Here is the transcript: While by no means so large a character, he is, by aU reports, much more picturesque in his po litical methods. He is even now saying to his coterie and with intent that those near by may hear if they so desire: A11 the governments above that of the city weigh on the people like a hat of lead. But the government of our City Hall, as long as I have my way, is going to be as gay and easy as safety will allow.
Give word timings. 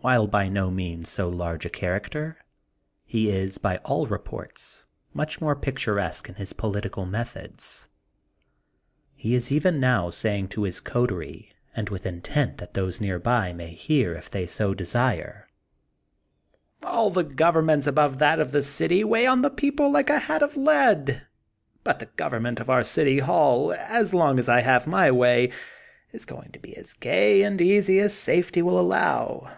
While 0.00 0.26
by 0.26 0.50
no 0.50 0.70
means 0.70 1.08
so 1.08 1.30
large 1.30 1.64
a 1.64 1.70
character, 1.70 2.36
he 3.06 3.30
is, 3.30 3.56
by 3.56 3.80
aU 3.86 4.04
reports, 4.04 4.84
much 5.14 5.40
more 5.40 5.56
picturesque 5.56 6.28
in 6.28 6.34
his 6.34 6.52
po 6.52 6.70
litical 6.70 7.08
methods. 7.08 7.88
He 9.14 9.34
is 9.34 9.50
even 9.50 9.80
now 9.80 10.10
saying 10.10 10.48
to 10.48 10.64
his 10.64 10.78
coterie 10.80 11.52
and 11.74 11.88
with 11.88 12.04
intent 12.04 12.58
that 12.58 12.74
those 12.74 13.00
near 13.00 13.18
by 13.18 13.54
may 13.54 13.72
hear 13.72 14.12
if 14.14 14.28
they 14.30 14.46
so 14.46 14.74
desire: 14.74 15.48
A11 16.82 17.14
the 17.14 17.24
governments 17.24 17.86
above 17.86 18.18
that 18.18 18.38
of 18.40 18.50
the 18.52 18.62
city 18.64 19.04
weigh 19.04 19.26
on 19.26 19.40
the 19.40 19.48
people 19.48 19.90
like 19.90 20.10
a 20.10 20.18
hat 20.18 20.42
of 20.42 20.54
lead. 20.54 21.22
But 21.82 21.98
the 21.98 22.10
government 22.16 22.60
of 22.60 22.68
our 22.68 22.84
City 22.84 23.20
Hall, 23.20 23.72
as 23.72 24.12
long 24.12 24.38
as 24.38 24.50
I 24.50 24.60
have 24.60 24.86
my 24.86 25.10
way, 25.10 25.50
is 26.12 26.26
going 26.26 26.50
to 26.52 26.58
be 26.58 26.76
as 26.76 26.92
gay 26.92 27.42
and 27.42 27.58
easy 27.58 28.00
as 28.00 28.12
safety 28.12 28.60
will 28.60 28.78
allow. 28.78 29.50